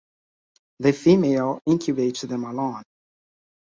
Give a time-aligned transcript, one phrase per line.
[0.79, 2.81] The female incubates them alone.